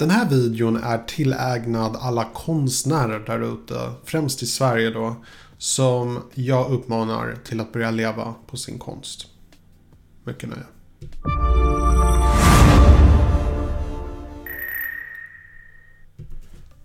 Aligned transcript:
Den 0.00 0.10
här 0.10 0.28
videon 0.28 0.76
är 0.76 0.98
tillägnad 0.98 1.96
alla 2.00 2.24
konstnärer 2.34 3.18
där 3.18 3.54
ute, 3.54 3.92
främst 4.04 4.42
i 4.42 4.46
Sverige 4.46 4.90
då, 4.90 5.16
som 5.58 6.18
jag 6.34 6.70
uppmanar 6.70 7.36
till 7.44 7.60
att 7.60 7.72
börja 7.72 7.90
leva 7.90 8.34
på 8.46 8.56
sin 8.56 8.78
konst. 8.78 9.26
Mycket 10.24 10.48
nöje. 10.48 10.64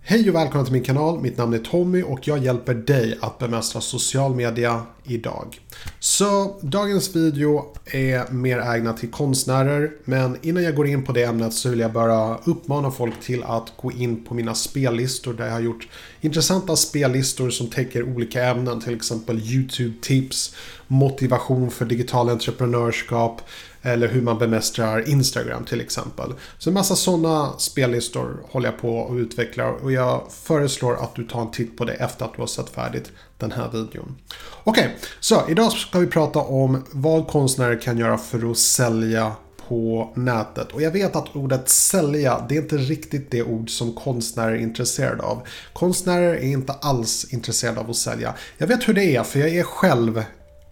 Hej 0.08 0.28
och 0.28 0.34
välkomna 0.34 0.64
till 0.64 0.72
min 0.72 0.84
kanal. 0.84 1.20
Mitt 1.20 1.38
namn 1.38 1.54
är 1.54 1.58
Tommy 1.58 2.02
och 2.02 2.28
jag 2.28 2.38
hjälper 2.38 2.74
dig 2.74 3.18
att 3.20 3.38
bemästra 3.38 3.80
social 3.80 4.34
media 4.34 4.82
idag. 5.04 5.60
Så 5.98 6.56
dagens 6.60 7.16
video 7.16 7.64
är 7.84 8.32
mer 8.32 8.58
ägnad 8.58 8.96
till 8.96 9.10
konstnärer 9.10 9.90
men 10.04 10.38
innan 10.42 10.62
jag 10.62 10.74
går 10.74 10.86
in 10.86 11.04
på 11.04 11.12
det 11.12 11.22
ämnet 11.22 11.52
så 11.52 11.68
vill 11.68 11.78
jag 11.78 11.92
bara 11.92 12.38
uppmana 12.44 12.90
folk 12.90 13.20
till 13.20 13.42
att 13.44 13.72
gå 13.76 13.92
in 13.92 14.24
på 14.24 14.34
mina 14.34 14.54
spellistor 14.54 15.32
där 15.34 15.46
jag 15.46 15.52
har 15.52 15.60
gjort 15.60 15.88
intressanta 16.20 16.76
spellistor 16.76 17.50
som 17.50 17.66
täcker 17.66 18.02
olika 18.02 18.44
ämnen 18.44 18.80
till 18.80 18.94
exempel 18.94 19.38
YouTube-tips, 19.38 20.54
motivation 20.86 21.70
för 21.70 21.84
digital 21.84 22.28
entreprenörskap, 22.28 23.40
eller 23.86 24.08
hur 24.08 24.22
man 24.22 24.38
bemästrar 24.38 25.08
Instagram 25.08 25.64
till 25.64 25.80
exempel. 25.80 26.32
Så 26.58 26.70
en 26.70 26.74
massa 26.74 26.96
sådana 26.96 27.52
spellistor 27.58 28.40
håller 28.50 28.68
jag 28.68 28.80
på 28.80 28.96
och 28.98 29.14
utvecklar 29.14 29.72
och 29.82 29.92
jag 29.92 30.22
föreslår 30.30 30.94
att 30.94 31.14
du 31.14 31.26
tar 31.26 31.40
en 31.40 31.50
titt 31.50 31.78
på 31.78 31.84
det 31.84 31.92
efter 31.92 32.24
att 32.24 32.34
du 32.34 32.42
har 32.42 32.46
sett 32.46 32.70
färdigt 32.70 33.12
den 33.38 33.52
här 33.52 33.70
videon. 33.72 34.16
Okej, 34.64 34.84
okay, 34.84 34.96
så 35.20 35.42
idag 35.48 35.72
ska 35.72 35.98
vi 35.98 36.06
prata 36.06 36.38
om 36.38 36.84
vad 36.90 37.26
konstnärer 37.26 37.80
kan 37.80 37.98
göra 37.98 38.18
för 38.18 38.50
att 38.50 38.58
sälja 38.58 39.32
på 39.68 40.12
nätet. 40.14 40.72
Och 40.72 40.82
jag 40.82 40.90
vet 40.90 41.16
att 41.16 41.36
ordet 41.36 41.68
sälja, 41.68 42.46
det 42.48 42.56
är 42.56 42.62
inte 42.62 42.76
riktigt 42.76 43.30
det 43.30 43.42
ord 43.42 43.70
som 43.70 43.94
konstnärer 43.94 44.52
är 44.52 44.58
intresserade 44.58 45.22
av. 45.22 45.42
Konstnärer 45.72 46.34
är 46.34 46.52
inte 46.52 46.72
alls 46.72 47.26
intresserade 47.30 47.80
av 47.80 47.90
att 47.90 47.96
sälja. 47.96 48.34
Jag 48.58 48.66
vet 48.66 48.88
hur 48.88 48.94
det 48.94 49.16
är, 49.16 49.22
för 49.22 49.38
jag 49.38 49.48
är 49.48 49.62
själv 49.62 50.24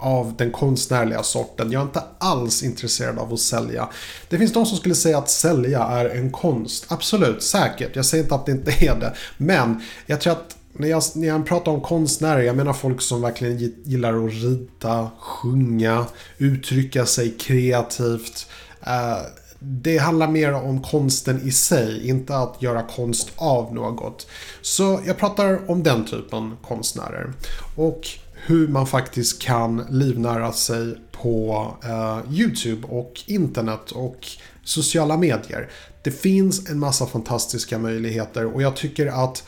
av 0.04 0.34
den 0.36 0.50
konstnärliga 0.50 1.22
sorten. 1.22 1.72
Jag 1.72 1.80
är 1.80 1.84
inte 1.84 2.02
alls 2.18 2.62
intresserad 2.62 3.18
av 3.18 3.32
att 3.32 3.40
sälja. 3.40 3.88
Det 4.28 4.38
finns 4.38 4.52
de 4.52 4.66
som 4.66 4.76
skulle 4.78 4.94
säga 4.94 5.18
att 5.18 5.30
sälja 5.30 5.82
är 5.82 6.08
en 6.08 6.30
konst. 6.30 6.86
Absolut, 6.88 7.42
säkert. 7.42 7.96
Jag 7.96 8.06
säger 8.06 8.24
inte 8.24 8.34
att 8.34 8.46
det 8.46 8.52
inte 8.52 8.70
är 8.84 9.00
det. 9.00 9.14
Men 9.36 9.82
jag 10.06 10.20
tror 10.20 10.32
att 10.32 10.56
när 10.72 10.88
jag, 10.88 11.02
när 11.14 11.28
jag 11.28 11.46
pratar 11.46 11.72
om 11.72 11.80
konstnärer, 11.80 12.40
jag 12.40 12.56
menar 12.56 12.72
folk 12.72 13.02
som 13.02 13.22
verkligen 13.22 13.72
gillar 13.84 14.26
att 14.26 14.32
rita, 14.32 15.10
sjunga, 15.18 16.06
uttrycka 16.38 17.06
sig 17.06 17.30
kreativt. 17.30 18.46
Uh, 18.86 19.26
det 19.58 19.98
handlar 19.98 20.28
mer 20.28 20.52
om 20.52 20.82
konsten 20.82 21.40
i 21.44 21.50
sig, 21.50 22.08
inte 22.08 22.36
att 22.36 22.62
göra 22.62 22.82
konst 22.82 23.28
av 23.36 23.74
något. 23.74 24.26
Så 24.62 25.00
jag 25.06 25.18
pratar 25.18 25.70
om 25.70 25.82
den 25.82 26.04
typen 26.04 26.56
konstnärer. 26.62 27.32
Och 27.76 28.08
hur 28.46 28.68
man 28.68 28.86
faktiskt 28.86 29.42
kan 29.42 29.86
livnära 29.90 30.52
sig 30.52 30.94
på 31.12 31.68
eh, 31.84 32.18
YouTube 32.32 32.86
och 32.86 33.22
internet 33.26 33.90
och 33.90 34.26
sociala 34.64 35.16
medier. 35.16 35.70
Det 36.02 36.10
finns 36.10 36.70
en 36.70 36.78
massa 36.78 37.06
fantastiska 37.06 37.78
möjligheter 37.78 38.54
och 38.54 38.62
jag 38.62 38.76
tycker 38.76 39.06
att 39.06 39.44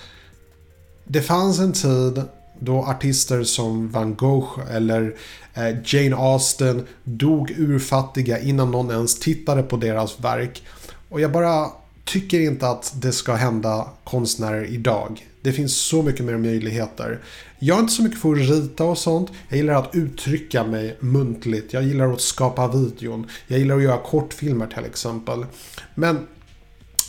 det 1.05 1.23
fanns 1.23 1.59
en 1.59 1.73
tid 1.73 2.23
då 2.61 2.79
artister 2.79 3.45
som 3.45 3.91
Van 3.91 4.15
Gogh 4.15 4.61
eller 4.71 5.17
eh, 5.55 5.77
Jane 5.85 6.17
Austen 6.17 6.87
dog 7.05 7.51
urfattiga 7.51 8.39
innan 8.39 8.71
någon 8.71 8.91
ens 8.91 9.19
tittade 9.19 9.63
på 9.63 9.77
deras 9.77 10.21
verk. 10.21 10.63
Och 11.09 11.21
jag 11.21 11.33
bara 11.33 11.71
tycker 12.05 12.41
inte 12.41 12.69
att 12.69 12.93
det 12.97 13.13
ska 13.13 13.35
hända 13.35 13.89
konstnärer 14.05 14.65
idag. 14.65 15.27
Det 15.47 15.53
finns 15.53 15.77
så 15.77 16.03
mycket 16.03 16.25
mer 16.25 16.37
möjligheter. 16.37 17.19
Jag 17.59 17.77
är 17.77 17.81
inte 17.81 17.93
så 17.93 18.03
mycket 18.03 18.21
för 18.21 18.33
att 18.33 18.39
rita 18.39 18.85
och 18.85 18.99
sånt. 18.99 19.31
Jag 19.49 19.57
gillar 19.57 19.75
att 19.75 19.95
uttrycka 19.95 20.65
mig 20.65 20.97
muntligt. 21.01 21.73
Jag 21.73 21.83
gillar 21.83 22.13
att 22.13 22.21
skapa 22.21 22.69
videon. 22.69 23.27
Jag 23.47 23.59
gillar 23.59 23.77
att 23.77 23.83
göra 23.83 23.99
kortfilmer 23.99 24.67
till 24.67 24.85
exempel. 24.85 25.47
Men 25.95 26.27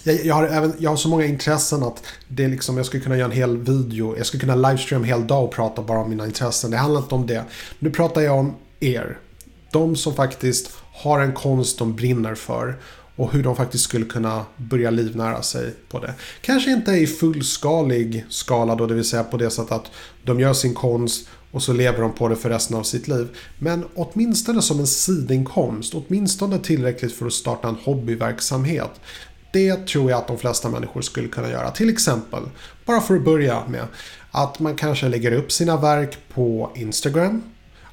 jag, 0.04 0.26
jag, 0.26 0.36
har 0.36 0.48
även, 0.48 0.74
jag 0.80 0.90
har 0.90 0.98
så 0.98 1.10
många 1.10 1.26
intressen 1.26 1.84
att 1.84 2.04
det 2.28 2.48
liksom, 2.48 2.78
jag 2.78 2.86
skulle 2.86 3.04
kunna 3.04 3.18
göra 3.18 3.26
en 3.32 3.38
hel 3.38 3.58
video. 3.58 4.18
Jag 4.18 4.26
skulle 4.26 4.42
kunna 4.42 4.56
livestream 4.56 5.02
en 5.02 5.08
hel 5.08 5.28
dag 5.28 5.44
och 5.44 5.52
prata 5.52 5.82
bara 5.82 6.00
om 6.00 6.10
mina 6.10 6.26
intressen. 6.26 6.72
Det 6.72 6.78
handlar 6.78 7.02
inte 7.02 7.16
om 7.16 7.28
det. 7.28 7.44
Nu 7.80 7.90
pratar 7.90 8.22
jag 8.22 8.40
om 8.40 8.56
er. 8.80 9.18
De 9.72 9.96
som 9.96 10.14
faktiskt 10.14 10.72
har 10.94 11.20
en 11.20 11.34
konst 11.34 11.80
de 11.80 11.96
brinner 11.96 12.36
för 12.36 12.80
och 13.18 13.34
hur 13.34 13.44
de 13.44 13.56
faktiskt 13.56 13.84
skulle 13.84 14.06
kunna 14.06 14.46
börja 14.58 14.90
livnära 14.90 15.42
sig 15.42 15.74
på 15.90 16.00
det. 16.00 16.14
Kanske 16.42 16.72
inte 16.72 16.92
i 16.92 17.08
fullskalig 17.08 18.26
skala 18.30 18.76
då, 18.76 18.88
det 18.88 18.94
vill 18.94 19.06
säga 19.06 19.24
på 19.24 19.38
det 19.38 19.50
sättet 19.50 19.72
att 19.72 19.92
de 20.24 20.40
gör 20.40 20.54
sin 20.54 20.74
konst 20.74 21.28
och 21.52 21.64
så 21.64 21.74
lever 21.74 22.02
de 22.02 22.14
på 22.14 22.28
det 22.28 22.36
för 22.36 22.50
resten 22.50 22.78
av 22.78 22.84
sitt 22.84 23.08
liv. 23.08 23.28
Men 23.60 23.86
åtminstone 23.96 24.62
som 24.62 24.80
en 24.80 24.88
sidinkomst, 24.88 25.94
åtminstone 25.94 26.60
tillräckligt 26.60 27.14
för 27.14 27.26
att 27.26 27.34
starta 27.34 27.68
en 27.68 27.78
hobbyverksamhet. 27.84 28.92
Det 29.54 29.88
tror 29.88 30.12
jag 30.12 30.18
att 30.18 30.28
de 30.28 30.38
flesta 30.38 30.70
människor 30.70 31.02
skulle 31.02 31.28
kunna 31.28 31.50
göra. 31.50 31.72
Till 31.72 31.90
exempel, 31.90 32.44
bara 32.86 33.02
för 33.02 33.16
att 33.16 33.26
börja 33.26 33.64
med, 33.68 33.88
att 34.32 34.60
man 34.60 34.76
kanske 34.76 35.10
lägger 35.10 35.32
upp 35.32 35.52
sina 35.52 35.78
verk 35.78 36.18
på 36.34 36.72
Instagram. 36.76 37.44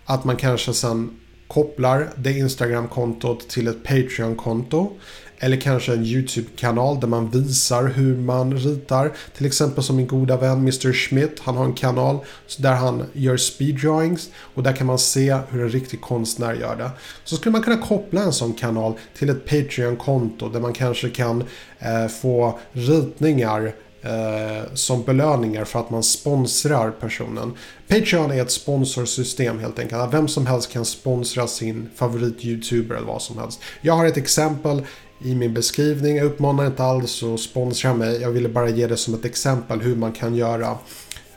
Att 0.05 0.25
man 0.25 0.37
kanske 0.37 0.75
sen 0.75 1.11
kopplar 1.49 2.09
det 2.17 2.33
Instagram-kontot 2.33 3.49
till 3.49 3.69
ett 3.69 3.83
Patreon-konto. 3.83 4.93
Eller 5.39 5.61
kanske 5.61 5.93
en 5.93 6.05
YouTube-kanal 6.05 7.01
där 7.01 7.09
man 7.09 7.31
visar 7.31 7.85
hur 7.85 8.17
man 8.17 8.57
ritar. 8.57 9.13
Till 9.37 9.47
exempel 9.47 9.85
som 9.85 9.97
min 9.97 10.07
goda 10.07 10.37
vän 10.37 10.59
Mr. 10.59 10.93
Schmidt. 10.93 11.41
Han 11.41 11.57
har 11.57 11.65
en 11.65 11.75
kanal 11.75 12.19
där 12.59 12.75
han 12.75 13.05
gör 13.13 13.37
speed 13.37 13.81
drawings 13.81 14.31
Och 14.55 14.63
där 14.63 14.73
kan 14.73 14.87
man 14.87 14.99
se 14.99 15.39
hur 15.51 15.63
en 15.63 15.69
riktig 15.69 16.01
konstnär 16.01 16.55
gör 16.55 16.77
det. 16.77 16.91
Så 17.25 17.37
skulle 17.37 17.53
man 17.53 17.63
kunna 17.63 17.77
koppla 17.77 18.23
en 18.23 18.33
sån 18.33 18.53
kanal 18.53 18.95
till 19.19 19.31
ett 19.31 19.45
Patreon-konto 19.45 20.49
där 20.49 20.61
man 20.61 20.73
kanske 20.73 21.11
kan 21.11 21.45
eh, 21.79 22.09
få 22.09 22.59
ritningar 22.73 23.75
eh, 24.05 24.75
som 24.75 25.03
belöningar 25.03 25.65
för 25.65 25.81
att 25.81 25.91
man 25.91 26.03
sponsrar 26.03 26.91
personen. 26.91 27.53
Patreon 27.89 28.31
är 28.31 28.43
ett 28.43 28.51
sponsorsystem 28.51 29.59
helt 29.59 29.79
enkelt. 29.79 30.15
Vem 30.15 30.29
som 30.29 30.47
helst 30.47 30.73
kan 30.73 30.85
sponsra 30.85 31.47
sin 31.47 31.91
favorit-youtuber 31.95 32.97
eller 32.97 33.07
vad 33.07 33.23
som 33.23 33.39
helst. 33.39 33.61
Jag 33.81 33.95
har 33.95 34.07
ett 34.07 34.17
exempel 34.17 34.83
i 35.25 35.35
min 35.35 35.55
beskrivning. 35.55 36.17
Jag 36.17 36.27
uppmanar 36.27 36.67
inte 36.67 36.85
alls 36.85 37.23
att 37.23 37.41
sponsra 37.41 37.95
mig. 37.95 38.21
Jag 38.21 38.31
ville 38.31 38.49
bara 38.49 38.69
ge 38.69 38.87
det 38.87 38.97
som 38.97 39.15
ett 39.15 39.25
exempel 39.25 39.81
hur 39.81 39.97
man 39.97 40.13
kan 40.13 40.35
göra. 40.35 40.79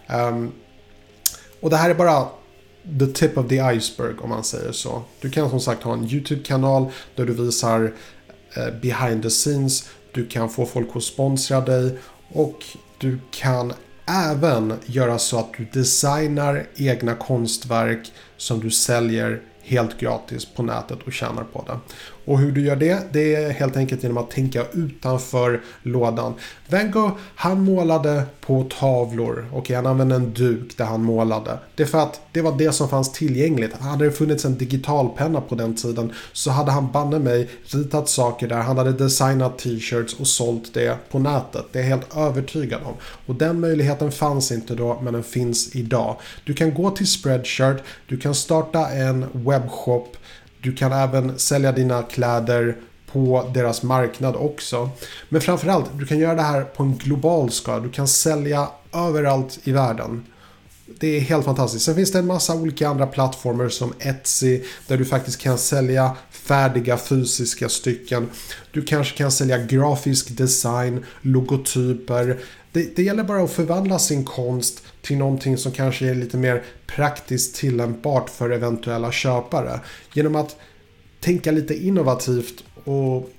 Um, 0.09 0.51
och 1.61 1.69
det 1.69 1.77
här 1.77 1.89
är 1.89 1.93
bara 1.93 2.27
the 2.99 3.07
tip 3.07 3.37
of 3.37 3.47
the 3.47 3.55
iceberg 3.55 4.15
om 4.21 4.29
man 4.29 4.43
säger 4.43 4.71
så. 4.71 5.01
Du 5.21 5.29
kan 5.29 5.49
som 5.49 5.59
sagt 5.59 5.83
ha 5.83 5.93
en 5.93 6.03
YouTube-kanal 6.03 6.85
där 7.15 7.25
du 7.25 7.33
visar 7.33 7.93
eh, 8.57 8.73
behind 8.81 9.23
the 9.23 9.29
scenes. 9.29 9.89
Du 10.11 10.27
kan 10.27 10.49
få 10.49 10.65
folk 10.65 10.95
att 10.95 11.03
sponsra 11.03 11.61
dig 11.61 11.97
och 12.33 12.65
du 12.97 13.19
kan 13.31 13.73
även 14.05 14.73
göra 14.85 15.19
så 15.19 15.39
att 15.39 15.53
du 15.57 15.65
designar 15.73 16.67
egna 16.75 17.15
konstverk 17.15 18.11
som 18.37 18.59
du 18.59 18.71
säljer 18.71 19.41
helt 19.67 19.99
gratis 19.99 20.45
på 20.45 20.63
nätet 20.63 20.99
och 21.05 21.13
tjänar 21.13 21.43
på 21.43 21.63
det. 21.67 21.79
Och 22.25 22.39
hur 22.39 22.51
du 22.51 22.65
gör 22.65 22.75
det, 22.75 23.13
det 23.13 23.35
är 23.35 23.49
helt 23.49 23.77
enkelt 23.77 24.03
genom 24.03 24.17
att 24.17 24.31
tänka 24.31 24.65
utanför 24.73 25.61
lådan. 25.83 26.33
Van 26.67 26.91
Gogh, 26.91 27.11
han 27.35 27.61
målade 27.61 28.23
på 28.41 28.69
tavlor 28.79 29.45
och 29.53 29.69
han 29.69 29.85
använde 29.85 30.15
en 30.15 30.33
duk 30.33 30.77
där 30.77 30.85
han 30.85 31.03
målade. 31.03 31.57
Det 31.75 31.83
är 31.83 31.87
för 31.87 31.97
att 31.97 32.21
det 32.31 32.41
var 32.41 32.57
det 32.57 32.71
som 32.71 32.89
fanns 32.89 33.11
tillgängligt. 33.11 33.73
Hade 33.73 34.05
det 34.05 34.11
funnits 34.11 34.45
en 34.45 34.57
digitalpenna 34.57 35.41
på 35.41 35.55
den 35.55 35.75
tiden 35.75 36.13
så 36.33 36.51
hade 36.51 36.71
han 36.71 36.91
banne 36.91 37.19
mig 37.19 37.49
ritat 37.65 38.09
saker 38.09 38.47
där. 38.47 38.57
Han 38.57 38.77
hade 38.77 38.91
designat 38.91 39.57
t-shirts 39.59 40.13
och 40.19 40.27
sålt 40.27 40.73
det 40.73 40.97
på 41.11 41.19
nätet. 41.19 41.65
Det 41.71 41.79
är 41.79 41.83
jag 41.83 41.89
helt 41.89 42.17
övertygad 42.17 42.81
om. 42.83 42.93
Och 43.25 43.35
den 43.35 43.59
möjligheten 43.59 44.11
fanns 44.11 44.51
inte 44.51 44.75
då, 44.75 44.99
men 45.01 45.13
den 45.13 45.23
finns 45.23 45.75
idag. 45.75 46.15
Du 46.45 46.53
kan 46.53 46.73
gå 46.73 46.91
till 46.91 47.07
Spreadshirt, 47.07 47.83
du 48.07 48.17
kan 48.17 48.35
starta 48.35 48.89
en 48.89 49.25
webbshop 49.59 50.17
du 50.61 50.75
kan 50.75 50.91
även 50.91 51.39
sälja 51.39 51.71
dina 51.71 52.03
kläder 52.03 52.77
på 53.11 53.51
deras 53.53 53.83
marknad 53.83 54.35
också. 54.35 54.89
Men 55.29 55.41
framförallt, 55.41 55.85
du 55.99 56.05
kan 56.05 56.19
göra 56.19 56.35
det 56.35 56.41
här 56.41 56.61
på 56.63 56.83
en 56.83 56.97
global 56.97 57.51
skala. 57.51 57.79
Du 57.79 57.89
kan 57.89 58.07
sälja 58.07 58.69
överallt 58.93 59.59
i 59.63 59.71
världen. 59.71 60.25
Det 60.99 61.17
är 61.17 61.19
helt 61.19 61.45
fantastiskt. 61.45 61.85
Sen 61.85 61.95
finns 61.95 62.11
det 62.11 62.19
en 62.19 62.27
massa 62.27 62.55
olika 62.55 62.89
andra 62.89 63.07
plattformar 63.07 63.69
som 63.69 63.93
Etsy 63.99 64.61
där 64.87 64.97
du 64.97 65.05
faktiskt 65.05 65.41
kan 65.41 65.57
sälja 65.57 66.17
färdiga 66.29 66.97
fysiska 66.97 67.69
stycken. 67.69 68.29
Du 68.71 68.81
kanske 68.81 69.17
kan 69.17 69.31
sälja 69.31 69.57
grafisk 69.57 70.37
design, 70.37 71.05
logotyper. 71.21 72.39
Det, 72.71 72.95
det 72.95 73.03
gäller 73.03 73.23
bara 73.23 73.43
att 73.43 73.51
förvandla 73.51 73.99
sin 73.99 74.25
konst 74.25 74.83
till 75.01 75.17
någonting 75.17 75.57
som 75.57 75.71
kanske 75.71 76.09
är 76.09 76.15
lite 76.15 76.37
mer 76.37 76.63
praktiskt 76.87 77.55
tillämpbart 77.55 78.29
för 78.29 78.49
eventuella 78.49 79.11
köpare. 79.11 79.79
Genom 80.13 80.35
att 80.35 80.55
tänka 81.19 81.51
lite 81.51 81.85
innovativt 81.85 82.63
och 82.83 83.29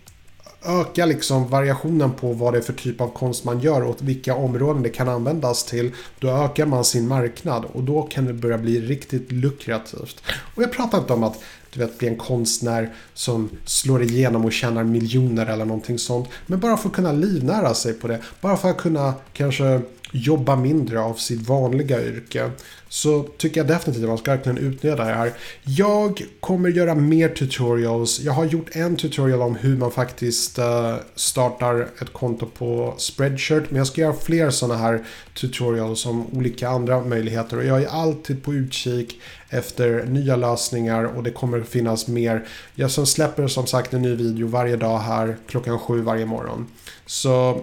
öka 0.65 1.07
liksom 1.07 1.49
variationen 1.49 2.13
på 2.13 2.33
vad 2.33 2.55
det 2.55 2.59
är 2.59 2.63
för 2.63 2.73
typ 2.73 3.01
av 3.01 3.09
konst 3.09 3.45
man 3.45 3.61
gör 3.61 3.83
och 3.83 3.97
vilka 4.01 4.35
områden 4.35 4.83
det 4.83 4.89
kan 4.89 5.09
användas 5.09 5.65
till. 5.65 5.93
Då 6.19 6.29
ökar 6.29 6.67
man 6.67 6.85
sin 6.85 7.09
marknad 7.09 7.65
och 7.73 7.83
då 7.83 8.03
kan 8.03 8.25
det 8.25 8.33
börja 8.33 8.59
bli 8.59 8.81
riktigt 8.81 9.33
lukrativt. 9.33 10.23
Och 10.55 10.63
jag 10.63 10.73
pratar 10.73 10.99
inte 10.99 11.13
om 11.13 11.23
att 11.23 11.43
du 11.73 11.81
vet, 11.81 11.99
bli 11.99 12.09
en 12.09 12.17
konstnär 12.17 12.95
som 13.15 13.51
slår 13.65 14.03
igenom 14.03 14.45
och 14.45 14.53
tjänar 14.53 14.85
miljoner 14.85 15.47
eller 15.47 15.65
någonting 15.65 15.99
sånt. 15.99 16.29
Men 16.47 16.61
bara 16.61 16.77
för 16.77 16.89
att 16.89 16.95
kunna 16.95 17.13
livnära 17.13 17.75
sig 17.75 17.93
på 17.93 18.09
det. 18.09 18.21
Bara 18.41 18.57
för 18.57 18.71
att 18.71 18.79
kunna 18.79 19.15
kanske 19.33 19.81
jobba 20.13 20.57
mindre 20.57 21.01
av 21.01 21.15
sitt 21.15 21.49
vanliga 21.49 22.05
yrke 22.05 22.51
så 22.89 23.23
tycker 23.23 23.61
jag 23.61 23.67
definitivt 23.67 24.03
att 24.03 24.09
man 24.09 24.19
ska 24.19 24.31
verkligen 24.31 24.59
utnyttja 24.59 24.97
det 24.97 25.05
här. 25.05 25.33
Jag 25.65 26.23
kommer 26.41 26.69
göra 26.69 26.95
mer 26.95 27.29
tutorials. 27.29 28.21
Jag 28.21 28.33
har 28.33 28.45
gjort 28.45 28.69
en 28.73 28.97
tutorial 28.97 29.43
om 29.43 29.57
hur 29.57 29.77
man 29.77 29.91
faktiskt 29.91 30.59
eh, 30.59 30.95
startar 31.15 31.89
ett 32.03 32.13
konto 32.13 32.47
på 32.47 32.95
Spreadshirt. 32.99 33.71
Men 33.71 33.79
jag 33.79 33.87
ska 33.87 34.01
göra 34.01 34.15
fler 34.15 34.51
sådana 34.51 34.81
här 34.81 35.05
tutorials 35.35 36.07
om 36.07 36.27
olika 36.33 36.69
andra 36.69 37.01
möjligheter. 37.01 37.57
Och 37.57 37.65
jag 37.65 37.83
är 37.83 37.89
alltid 37.89 38.43
på 38.43 38.55
utkik 38.55 39.21
efter 39.49 40.05
nya 40.05 40.37
lösningar 40.37 41.05
och 41.05 41.23
det 41.23 41.31
kommer 41.31 41.61
finnas 41.63 42.09
mer. 42.09 42.47
Jag 42.75 42.91
som 42.91 43.07
släpper 43.07 43.49
som 43.49 43.67
sagt 43.67 43.95
en 43.95 44.03
ny 44.03 44.15
video 44.15 44.47
varje 44.47 44.77
dag 44.77 44.99
här 44.99 45.37
klockan 45.47 45.79
sju 45.79 46.01
varje 46.01 46.27
morgon. 46.27 46.67
Så 47.07 47.63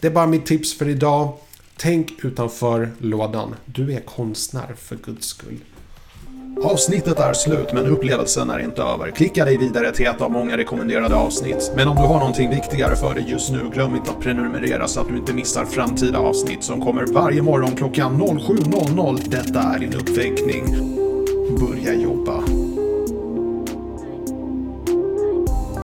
det 0.00 0.06
är 0.06 0.12
bara 0.12 0.26
mitt 0.26 0.46
tips 0.46 0.78
för 0.78 0.88
idag. 0.88 1.32
Tänk 1.80 2.24
utanför 2.24 2.88
lådan. 2.98 3.54
Du 3.66 3.92
är 3.92 4.00
konstnär 4.00 4.74
för 4.76 4.96
guds 4.96 5.26
skull. 5.26 5.58
Avsnittet 6.64 7.18
är 7.18 7.32
slut 7.32 7.72
men 7.72 7.86
upplevelsen 7.86 8.50
är 8.50 8.58
inte 8.58 8.82
över. 8.82 9.10
Klicka 9.10 9.44
dig 9.44 9.58
vidare 9.58 9.92
till 9.92 10.06
ett 10.06 10.20
av 10.20 10.30
många 10.30 10.56
rekommenderade 10.56 11.14
avsnitt. 11.14 11.72
Men 11.76 11.88
om 11.88 11.96
du 11.96 12.02
har 12.02 12.18
någonting 12.18 12.50
viktigare 12.50 12.96
för 12.96 13.14
dig 13.14 13.24
just 13.28 13.50
nu, 13.50 13.70
glöm 13.74 13.96
inte 13.96 14.10
att 14.10 14.20
prenumerera 14.20 14.88
så 14.88 15.00
att 15.00 15.08
du 15.08 15.16
inte 15.16 15.34
missar 15.34 15.64
framtida 15.64 16.18
avsnitt 16.18 16.64
som 16.64 16.80
kommer 16.80 17.06
varje 17.06 17.42
morgon 17.42 17.76
klockan 17.76 18.22
07.00. 18.22 19.28
Detta 19.28 19.60
är 19.62 19.78
din 19.78 19.94
uppväckning. 19.94 20.64
Börja 21.60 21.94
jobba. 21.94 22.17